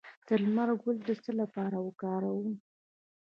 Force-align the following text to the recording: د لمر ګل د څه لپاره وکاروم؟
د 0.27 0.29
لمر 0.43 0.69
ګل 0.81 0.97
د 1.07 1.09
څه 1.23 1.31
لپاره 1.41 1.77
وکاروم؟ 1.85 2.49